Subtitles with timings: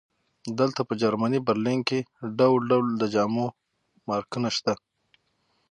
[0.59, 1.99] دلته په جرمني برلین کې
[2.37, 3.47] ډول ډول د جامو
[4.07, 4.73] مارکونه شته